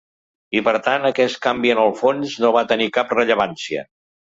[0.59, 3.91] I per tant aquest canvi en el fons no va tenir cap rellevància.